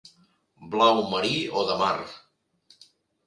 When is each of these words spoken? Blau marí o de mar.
Blau 0.75 1.01
marí 1.11 1.35
o 1.59 1.65
de 1.67 1.75
mar. 1.83 1.93